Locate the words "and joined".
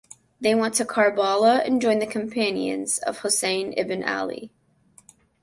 1.63-2.01